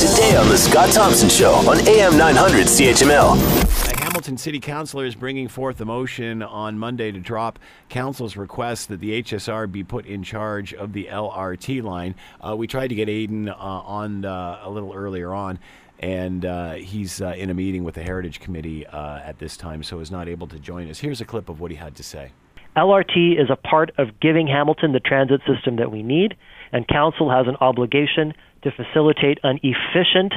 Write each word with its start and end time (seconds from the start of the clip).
today 0.00 0.34
on 0.34 0.48
The 0.48 0.56
Scott 0.56 0.90
Thompson 0.94 1.28
Show 1.28 1.52
on 1.52 1.86
AM 1.86 2.16
900 2.16 2.68
CHML. 2.68 4.00
Hamilton 4.00 4.38
City 4.38 4.58
Councilor 4.58 5.04
is 5.04 5.14
bringing 5.14 5.46
forth 5.46 5.78
a 5.82 5.84
motion 5.84 6.42
on 6.42 6.78
Monday 6.78 7.12
to 7.12 7.18
drop 7.18 7.58
Council's 7.90 8.34
request 8.34 8.88
that 8.88 9.00
the 9.00 9.22
HSR 9.22 9.70
be 9.70 9.84
put 9.84 10.06
in 10.06 10.22
charge 10.22 10.72
of 10.72 10.94
the 10.94 11.04
LRT 11.10 11.82
line. 11.82 12.14
Uh, 12.40 12.56
we 12.56 12.66
tried 12.66 12.88
to 12.88 12.94
get 12.94 13.10
Aidan 13.10 13.50
uh, 13.50 13.54
on 13.54 14.24
uh, 14.24 14.60
a 14.62 14.70
little 14.70 14.94
earlier 14.94 15.34
on, 15.34 15.58
and 15.98 16.46
uh, 16.46 16.72
he's 16.72 17.20
uh, 17.20 17.34
in 17.36 17.50
a 17.50 17.54
meeting 17.54 17.84
with 17.84 17.96
the 17.96 18.02
Heritage 18.02 18.40
Committee 18.40 18.86
uh, 18.86 19.18
at 19.18 19.38
this 19.38 19.54
time, 19.58 19.82
so 19.82 20.00
is 20.00 20.10
not 20.10 20.28
able 20.28 20.46
to 20.46 20.58
join 20.58 20.88
us. 20.88 20.98
Here's 20.98 21.20
a 21.20 21.26
clip 21.26 21.50
of 21.50 21.60
what 21.60 21.70
he 21.70 21.76
had 21.76 21.94
to 21.96 22.02
say. 22.02 22.30
LRT 22.76 23.40
is 23.40 23.50
a 23.50 23.56
part 23.56 23.90
of 23.98 24.20
giving 24.20 24.46
Hamilton 24.46 24.92
the 24.92 25.00
transit 25.00 25.40
system 25.46 25.76
that 25.76 25.90
we 25.90 26.02
need, 26.02 26.36
and 26.72 26.86
Council 26.86 27.30
has 27.30 27.46
an 27.48 27.56
obligation 27.60 28.32
to 28.62 28.70
facilitate 28.70 29.38
an 29.42 29.58
efficient 29.62 30.34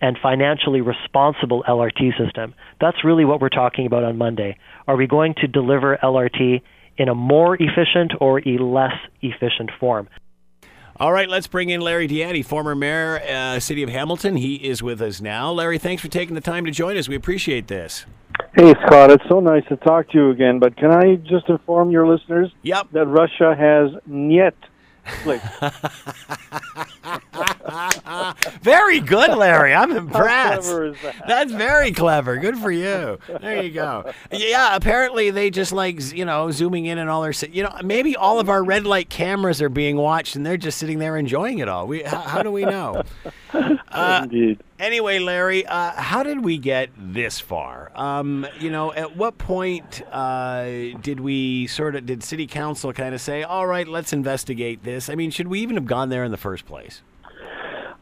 and 0.00 0.18
financially 0.22 0.80
responsible 0.80 1.64
LRT 1.68 2.18
system. 2.18 2.54
That's 2.80 3.04
really 3.04 3.24
what 3.24 3.40
we're 3.40 3.48
talking 3.48 3.86
about 3.86 4.04
on 4.04 4.18
Monday. 4.18 4.58
Are 4.86 4.96
we 4.96 5.06
going 5.06 5.34
to 5.40 5.46
deliver 5.46 5.96
LRT 6.02 6.60
in 6.98 7.08
a 7.08 7.14
more 7.14 7.54
efficient 7.54 8.12
or 8.20 8.46
a 8.46 8.58
less 8.58 8.94
efficient 9.22 9.70
form? 9.78 10.08
All 10.98 11.12
right, 11.12 11.28
let's 11.28 11.46
bring 11.46 11.68
in 11.68 11.82
Larry 11.82 12.06
Di 12.06 12.20
Ianni, 12.20 12.42
former 12.42 12.74
mayor, 12.74 13.20
uh, 13.20 13.60
City 13.60 13.82
of 13.82 13.90
Hamilton. 13.90 14.36
He 14.36 14.54
is 14.54 14.82
with 14.82 15.02
us 15.02 15.20
now. 15.20 15.52
Larry, 15.52 15.76
thanks 15.76 16.00
for 16.00 16.08
taking 16.08 16.34
the 16.34 16.40
time 16.40 16.64
to 16.64 16.70
join 16.70 16.96
us. 16.96 17.06
We 17.06 17.16
appreciate 17.16 17.68
this. 17.68 18.06
Hey, 18.56 18.72
Scott, 18.86 19.10
it's 19.10 19.24
so 19.28 19.40
nice 19.40 19.64
to 19.68 19.76
talk 19.76 20.08
to 20.10 20.18
you 20.18 20.30
again, 20.30 20.58
but 20.58 20.76
can 20.78 20.90
I 20.90 21.16
just 21.16 21.46
inform 21.50 21.90
your 21.90 22.08
listeners 22.08 22.50
Yep. 22.62 22.88
that 22.92 23.04
Russia 23.04 23.54
has 23.54 23.90
niet 24.06 24.54
clicked? 25.22 25.44
Very 28.62 29.00
good, 29.00 29.36
Larry. 29.36 29.74
I'm 29.74 29.90
impressed. 29.96 30.70
that? 30.70 31.14
That's 31.28 31.52
very 31.52 31.92
clever. 31.92 32.38
Good 32.38 32.56
for 32.56 32.70
you. 32.72 33.18
There 33.40 33.62
you 33.62 33.70
go. 33.72 34.10
Yeah, 34.32 34.74
apparently 34.74 35.30
they 35.30 35.50
just 35.50 35.72
like, 35.72 36.00
you 36.14 36.24
know, 36.24 36.50
zooming 36.50 36.86
in 36.86 36.96
and 36.98 37.10
all 37.10 37.20
their, 37.22 37.34
you 37.52 37.62
know, 37.62 37.76
maybe 37.84 38.16
all 38.16 38.40
of 38.40 38.48
our 38.48 38.64
red 38.64 38.86
light 38.86 39.10
cameras 39.10 39.60
are 39.60 39.68
being 39.68 39.96
watched 39.96 40.34
and 40.34 40.46
they're 40.46 40.56
just 40.56 40.78
sitting 40.78 40.98
there 40.98 41.16
enjoying 41.18 41.58
it 41.58 41.68
all. 41.68 41.86
We, 41.86 42.02
how, 42.04 42.20
how 42.22 42.42
do 42.42 42.50
we 42.50 42.64
know? 42.64 43.02
Uh, 43.96 44.20
Indeed. 44.24 44.62
Anyway, 44.78 45.18
Larry, 45.18 45.64
uh, 45.64 45.92
how 45.92 46.22
did 46.22 46.44
we 46.44 46.58
get 46.58 46.90
this 46.96 47.40
far? 47.40 47.90
Um, 47.94 48.46
you 48.60 48.70
know, 48.70 48.92
at 48.92 49.16
what 49.16 49.38
point 49.38 50.02
uh, 50.12 50.64
did 51.00 51.18
we 51.20 51.66
sort 51.66 51.96
of 51.96 52.04
did 52.04 52.22
City 52.22 52.46
Council 52.46 52.92
kind 52.92 53.14
of 53.14 53.20
say, 53.20 53.42
"All 53.42 53.66
right, 53.66 53.88
let's 53.88 54.12
investigate 54.12 54.84
this"? 54.84 55.08
I 55.08 55.14
mean, 55.14 55.30
should 55.30 55.48
we 55.48 55.60
even 55.60 55.76
have 55.76 55.86
gone 55.86 56.10
there 56.10 56.24
in 56.24 56.30
the 56.30 56.36
first 56.36 56.66
place? 56.66 57.00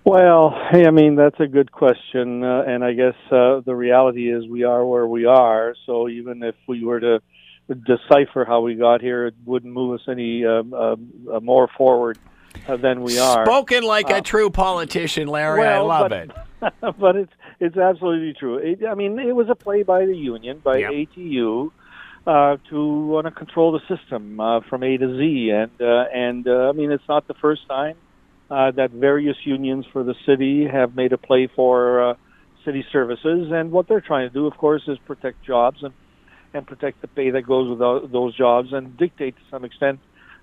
Well, 0.04 0.54
hey, 0.70 0.84
I 0.86 0.90
mean 0.90 1.14
that's 1.14 1.38
a 1.40 1.46
good 1.46 1.72
question, 1.72 2.44
uh, 2.44 2.64
and 2.66 2.84
I 2.84 2.92
guess 2.92 3.14
uh, 3.30 3.60
the 3.64 3.74
reality 3.74 4.30
is 4.30 4.46
we 4.46 4.64
are 4.64 4.84
where 4.84 5.06
we 5.06 5.24
are. 5.24 5.74
So 5.86 6.08
even 6.08 6.42
if 6.42 6.56
we 6.66 6.84
were 6.84 7.00
to 7.00 7.22
decipher 7.68 8.44
how 8.44 8.60
we 8.60 8.74
got 8.74 9.00
here, 9.00 9.26
it 9.26 9.34
wouldn't 9.46 9.72
move 9.72 9.98
us 9.98 10.06
any 10.08 10.44
um, 10.44 10.74
um, 10.74 11.10
uh, 11.32 11.40
more 11.40 11.68
forward 11.78 12.18
than 12.68 13.02
we 13.02 13.18
are. 13.18 13.44
Spoken 13.44 13.82
like 13.84 14.10
a 14.10 14.16
Uh, 14.16 14.20
true 14.20 14.50
politician, 14.50 15.28
Larry. 15.28 15.60
well, 15.60 15.90
I 15.90 16.00
love 16.00 16.10
but- 16.10 16.12
it. 16.62 16.96
but 16.98 17.16
it's 17.16 17.32
it's 17.60 17.76
absolutely 17.76 18.32
true. 18.38 18.56
It, 18.56 18.84
I 18.86 18.94
mean, 18.94 19.18
it 19.18 19.34
was 19.36 19.48
a 19.50 19.54
play 19.54 19.82
by 19.82 20.06
the 20.06 20.16
union, 20.16 20.60
by 20.64 20.78
Yep. 20.78 20.92
ATU, 20.92 21.70
uh, 22.26 22.56
to 22.70 23.06
want 23.06 23.26
to 23.26 23.30
control 23.30 23.72
the 23.72 23.80
system 23.96 24.40
uh, 24.40 24.60
from 24.68 24.82
A 24.82 24.96
to 24.96 25.16
Z, 25.18 25.50
and 25.50 25.70
uh, 25.80 26.04
and 26.14 26.48
uh, 26.48 26.70
I 26.70 26.72
mean, 26.72 26.90
it's 26.90 27.06
not 27.08 27.26
the 27.28 27.34
first 27.34 27.68
time 27.68 27.96
uh, 28.50 28.70
that 28.72 28.90
various 28.92 29.36
unions 29.44 29.84
for 29.92 30.02
the 30.04 30.14
city 30.26 30.66
have 30.66 30.96
made 30.96 31.12
a 31.12 31.18
play 31.18 31.48
for 31.54 32.10
uh, 32.10 32.14
city 32.64 32.84
services, 32.90 33.50
and 33.52 33.70
what 33.70 33.86
they're 33.88 34.00
trying 34.00 34.26
to 34.28 34.32
do, 34.32 34.46
of 34.46 34.56
course, 34.56 34.82
is 34.88 34.96
protect 35.06 35.42
jobs 35.44 35.82
and 35.82 35.92
and 36.54 36.66
protect 36.66 37.02
the 37.02 37.08
pay 37.08 37.28
that 37.30 37.42
goes 37.42 37.68
with 37.68 38.10
those 38.10 38.34
jobs, 38.34 38.72
and 38.72 38.96
dictate 38.96 39.36
to 39.36 39.42
some 39.50 39.64
extent 39.66 39.98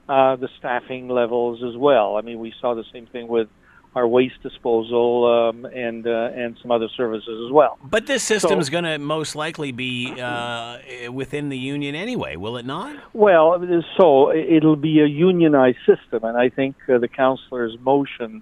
uh, 0.09 0.35
the 0.35 0.49
staffing 0.59 1.07
levels 1.07 1.63
as 1.63 1.77
well. 1.77 2.17
I 2.17 2.21
mean, 2.21 2.39
we 2.39 2.53
saw 2.59 2.75
the 2.75 2.83
same 2.91 3.07
thing 3.07 3.27
with 3.27 3.47
our 3.95 4.07
waste 4.07 4.41
disposal 4.41 5.25
um, 5.49 5.65
and 5.65 6.07
uh, 6.07 6.29
and 6.33 6.57
some 6.61 6.71
other 6.71 6.87
services 6.95 7.45
as 7.45 7.51
well. 7.51 7.77
But 7.83 8.07
this 8.07 8.23
system's 8.23 8.69
going 8.69 8.85
to 8.85 8.97
most 8.97 9.35
likely 9.35 9.71
be 9.71 10.19
uh, 10.19 10.79
within 11.11 11.49
the 11.49 11.57
union 11.57 11.95
anyway, 11.95 12.35
will 12.37 12.57
it 12.57 12.65
not? 12.65 12.95
Well, 13.13 13.61
so 13.97 14.33
it'll 14.33 14.77
be 14.77 15.01
a 15.01 15.07
unionized 15.07 15.79
system, 15.79 16.23
and 16.23 16.37
I 16.37 16.49
think 16.49 16.75
uh, 16.87 16.99
the 16.99 17.09
councillor's 17.09 17.77
motion 17.81 18.41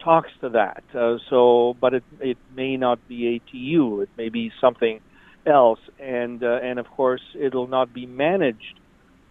talks 0.00 0.30
to 0.40 0.50
that. 0.50 0.82
Uh, 0.94 1.18
so, 1.30 1.76
but 1.80 1.94
it 1.94 2.04
it 2.20 2.38
may 2.54 2.76
not 2.76 3.06
be 3.08 3.40
ATU; 3.40 4.02
it 4.02 4.10
may 4.18 4.28
be 4.28 4.52
something 4.60 5.00
else, 5.46 5.80
and 5.98 6.42
uh, 6.42 6.60
and 6.62 6.78
of 6.78 6.86
course, 6.90 7.22
it'll 7.34 7.68
not 7.68 7.94
be 7.94 8.04
managed 8.04 8.79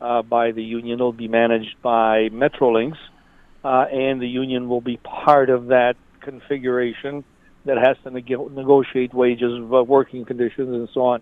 uh, 0.02 0.22
by 0.22 0.52
the 0.52 0.64
union. 0.64 0.96
It'll 1.00 1.14
be 1.14 1.28
managed 1.28 1.82
by 1.82 2.30
Metrolinx, 2.32 2.94
uh, 3.64 3.86
and 3.92 4.22
the 4.22 4.28
union 4.28 4.70
will 4.70 4.82
be 4.82 4.98
part 4.98 5.50
of 5.50 5.68
that 5.68 5.96
configuration 6.22 7.24
that 7.66 7.78
has 7.78 7.98
to 8.04 8.12
neg- 8.12 8.52
negotiate 8.52 9.14
wages, 9.14 9.52
uh, 9.54 9.84
working 9.84 10.26
conditions, 10.26 10.70
and 10.70 10.90
so 10.94 11.02
on, 11.02 11.22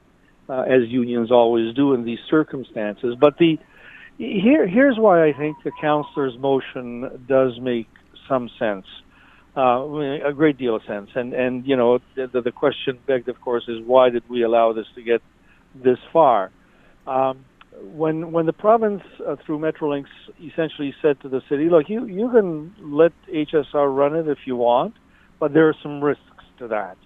uh, 0.50 0.62
as 0.62 0.88
unions 0.88 1.32
always 1.32 1.74
do 1.76 1.94
in 1.94 2.06
these 2.06 2.20
circumstances. 2.30 3.16
But 3.20 3.38
the 3.38 3.58
here, 4.18 4.68
here's 4.68 4.98
why 4.98 5.28
I 5.28 5.34
think 5.34 5.58
the 5.64 5.72
councillor's 5.80 6.38
motion 6.40 7.26
does 7.28 7.60
make 7.62 7.88
some 8.28 8.50
sense, 8.58 8.86
uh, 9.56 9.86
a 10.26 10.34
great 10.34 10.58
deal 10.58 10.76
of 10.76 10.82
sense. 10.88 11.10
And 11.16 11.34
and 11.34 11.68
you 11.68 11.76
know 11.76 12.00
the, 12.16 12.42
the 12.42 12.52
question 12.52 12.98
begged, 13.06 13.30
of 13.30 13.40
course, 13.42 13.66
is 13.68 13.80
why 13.86 14.10
did 14.10 14.24
we 14.30 14.44
allow 14.44 14.74
this 14.74 14.88
to 14.96 15.04
get 15.04 15.22
this 15.76 16.00
far? 16.12 16.52
Um, 17.06 17.46
when 17.84 18.32
when 18.32 18.46
the 18.46 18.54
province 18.54 19.04
uh, 19.26 19.36
through 19.46 19.60
Metrolinx 19.60 20.06
essentially 20.44 20.94
said 21.02 21.20
to 21.22 21.30
the 21.30 21.42
city, 21.50 21.70
look, 21.70 21.90
you 21.90 22.06
you 22.06 22.30
can 22.30 22.74
let 22.82 23.12
HSR 23.34 23.96
run 23.96 24.16
it 24.16 24.28
if 24.28 24.40
you 24.46 24.56
want, 24.56 24.96
but 25.40 25.54
there 25.54 25.68
are 25.68 25.76
some 25.82 26.04
risks 26.04 26.24
to 26.60 26.68
that, 26.70 26.98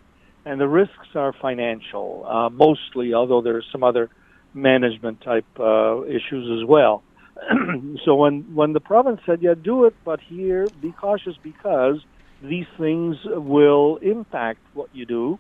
and 0.46 0.60
the 0.60 0.68
risks 0.68 1.16
are 1.16 1.34
financial 1.42 2.26
uh, 2.28 2.50
mostly, 2.50 3.14
although 3.14 3.42
there 3.42 3.58
are 3.58 3.66
some 3.72 3.84
other 3.84 4.10
management 4.54 5.22
type 5.22 5.46
uh, 5.60 6.04
issues 6.04 6.62
as 6.62 6.68
well. 6.68 7.04
so 8.06 8.16
when 8.16 8.54
when 8.54 8.74
the 8.74 8.80
province 8.80 9.22
said, 9.26 9.42
yeah, 9.42 9.54
do 9.62 9.86
it, 9.86 9.96
but 10.06 10.20
here 10.20 10.68
be 10.82 10.92
cautious 10.92 11.36
because 11.44 11.98
these 12.42 12.66
things 12.78 13.18
will 13.26 13.98
impact 13.98 14.60
what 14.74 14.90
you 14.94 15.06
do, 15.06 15.40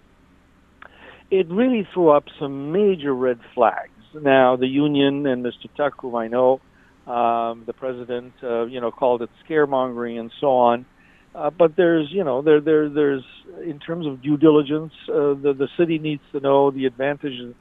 it 1.29 1.47
really 1.49 1.87
threw 1.93 2.09
up 2.09 2.25
some 2.39 2.71
major 2.71 3.13
red 3.13 3.39
flags. 3.53 3.91
Now 4.13 4.55
the 4.55 4.67
union 4.67 5.25
and 5.25 5.43
Mr. 5.43 5.67
Tuck, 5.75 5.93
whom 6.01 6.15
I 6.15 6.27
know, 6.27 6.61
um, 7.07 7.63
the 7.65 7.73
president, 7.73 8.33
uh, 8.43 8.65
you 8.65 8.79
know, 8.81 8.91
called 8.91 9.21
it 9.21 9.29
scaremongering 9.47 10.19
and 10.19 10.31
so 10.39 10.47
on. 10.47 10.85
Uh, 11.33 11.49
but 11.49 11.75
there's, 11.77 12.07
you 12.11 12.23
know, 12.23 12.41
there, 12.41 12.59
there, 12.59 12.89
there's, 12.89 13.23
in 13.63 13.79
terms 13.79 14.05
of 14.05 14.21
due 14.21 14.37
diligence, 14.37 14.91
uh, 15.07 15.33
the 15.33 15.55
the 15.57 15.69
city 15.77 15.97
needs 15.97 16.21
to 16.33 16.39
know 16.39 16.71
the 16.71 16.85
advantages 16.85 17.55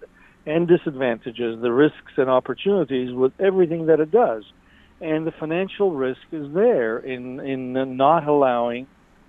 and 0.44 0.66
disadvantages, 0.66 1.60
the 1.60 1.70
risks 1.70 2.12
and 2.16 2.28
opportunities 2.28 3.12
with 3.12 3.32
everything 3.38 3.86
that 3.86 4.00
it 4.00 4.10
does, 4.10 4.42
and 5.00 5.26
the 5.26 5.32
financial 5.38 5.92
risk 5.92 6.20
is 6.32 6.52
there 6.52 6.98
in 6.98 7.38
in 7.40 7.96
not 7.96 8.26
allowing 8.26 8.86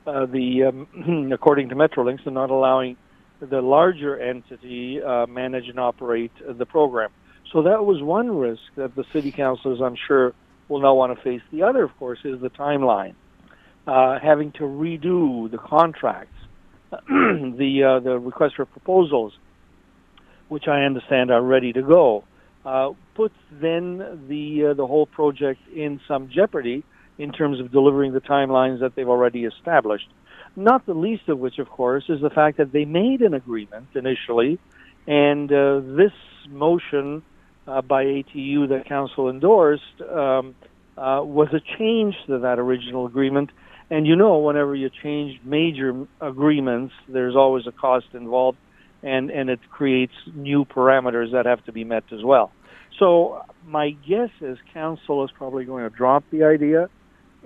uh, 0.07 0.25
the, 0.25 0.63
um, 0.63 1.31
according 1.33 1.69
to 1.69 1.75
Metrolinx, 1.75 2.25
in 2.25 2.33
not 2.33 2.49
allowing 2.49 2.97
the 3.41 3.61
larger 3.61 4.19
entity 4.19 5.01
uh, 5.01 5.25
manage 5.25 5.67
and 5.67 5.79
operate 5.79 6.31
the 6.47 6.65
program. 6.65 7.09
So 7.51 7.63
that 7.63 7.83
was 7.83 8.01
one 8.01 8.37
risk 8.37 8.61
that 8.77 8.95
the 8.95 9.03
city 9.11 9.31
councilors, 9.31 9.79
I'm 9.81 9.97
sure, 10.07 10.33
will 10.69 10.79
not 10.79 10.93
want 10.93 11.17
to 11.17 11.23
face. 11.23 11.41
The 11.51 11.63
other, 11.63 11.83
of 11.83 11.97
course, 11.97 12.19
is 12.23 12.39
the 12.39 12.49
timeline, 12.49 13.15
uh, 13.87 14.19
having 14.19 14.51
to 14.53 14.61
redo 14.61 15.51
the 15.51 15.57
contracts, 15.57 16.37
the 16.91 17.83
uh, 17.83 17.99
the 17.99 18.19
request 18.19 18.55
for 18.55 18.65
proposals, 18.65 19.33
which 20.47 20.67
I 20.67 20.83
understand 20.83 21.31
are 21.31 21.41
ready 21.41 21.73
to 21.73 21.81
go, 21.81 22.23
uh, 22.65 22.91
puts 23.15 23.35
then 23.51 24.25
the 24.29 24.71
uh, 24.71 24.73
the 24.73 24.87
whole 24.87 25.05
project 25.05 25.59
in 25.75 25.99
some 26.07 26.29
jeopardy 26.29 26.83
in 27.17 27.31
terms 27.31 27.59
of 27.59 27.71
delivering 27.71 28.13
the 28.13 28.21
timelines 28.21 28.79
that 28.79 28.95
they've 28.95 29.09
already 29.09 29.45
established. 29.45 30.07
Not 30.55 30.85
the 30.85 30.93
least 30.93 31.29
of 31.29 31.39
which, 31.39 31.59
of 31.59 31.69
course, 31.69 32.03
is 32.09 32.21
the 32.21 32.29
fact 32.29 32.57
that 32.57 32.71
they 32.71 32.85
made 32.85 33.21
an 33.21 33.33
agreement 33.33 33.87
initially, 33.95 34.59
and 35.07 35.51
uh, 35.51 35.79
this 35.79 36.11
motion 36.49 37.23
uh, 37.67 37.81
by 37.81 38.03
ATU 38.03 38.67
that 38.69 38.85
council 38.87 39.29
endorsed 39.29 40.01
um, 40.01 40.55
uh, 40.97 41.21
was 41.23 41.47
a 41.53 41.61
change 41.77 42.15
to 42.27 42.39
that 42.39 42.59
original 42.59 43.05
agreement. 43.05 43.49
And 43.89 44.05
you 44.05 44.15
know, 44.15 44.39
whenever 44.39 44.75
you 44.75 44.89
change 44.89 45.39
major 45.43 46.05
agreements, 46.19 46.93
there's 47.07 47.35
always 47.35 47.65
a 47.67 47.71
cost 47.71 48.07
involved, 48.13 48.57
and 49.03 49.29
and 49.29 49.49
it 49.49 49.59
creates 49.69 50.13
new 50.33 50.65
parameters 50.65 51.31
that 51.31 51.45
have 51.45 51.63
to 51.65 51.71
be 51.71 51.83
met 51.83 52.03
as 52.11 52.23
well. 52.23 52.51
So 52.99 53.41
my 53.65 53.91
guess 53.91 54.29
is 54.41 54.57
council 54.73 55.23
is 55.23 55.31
probably 55.31 55.65
going 55.65 55.89
to 55.89 55.95
drop 55.95 56.23
the 56.29 56.43
idea 56.43 56.89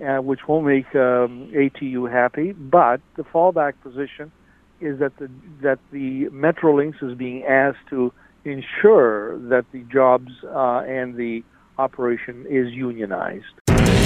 uh, 0.04 0.18
which 0.18 0.40
will 0.46 0.62
make 0.62 0.86
um, 0.94 1.50
ATU 1.54 2.10
happy. 2.10 2.52
But 2.52 3.00
the 3.16 3.24
fallback 3.24 3.74
position 3.82 4.32
is 4.80 4.98
that 4.98 5.16
the 5.18 5.30
that 5.62 5.78
the 5.90 6.26
Metrolinx 6.26 7.02
is 7.02 7.16
being 7.16 7.44
asked 7.44 7.86
to 7.90 8.12
ensure 8.44 9.38
that 9.48 9.64
the 9.72 9.80
jobs 9.92 10.30
uh, 10.44 10.80
and 10.86 11.16
the 11.16 11.42
operation 11.78 12.46
is 12.48 12.72
unionized. 12.72 13.44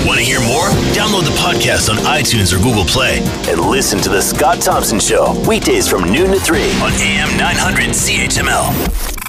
Want 0.06 0.18
to 0.18 0.24
hear 0.24 0.40
more? 0.40 0.68
Download 0.96 1.24
the 1.24 1.36
podcast 1.38 1.90
on 1.90 1.96
iTunes 1.96 2.54
or 2.54 2.62
Google 2.62 2.84
Play 2.84 3.18
and 3.48 3.60
listen 3.60 4.00
to 4.00 4.08
The 4.08 4.22
Scott 4.22 4.60
Thompson 4.62 4.98
Show 4.98 5.38
weekdays 5.46 5.88
from 5.88 6.04
noon 6.10 6.30
to 6.30 6.40
3 6.40 6.62
on 6.80 6.92
AM 6.92 7.36
900 7.36 7.90
CHML. 7.90 9.19